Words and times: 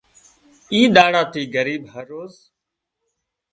اي 0.71 0.79
ۮاڙا 0.95 1.21
ٿِي 1.31 1.43
ڳريب 1.53 1.81
هروز 1.93 2.33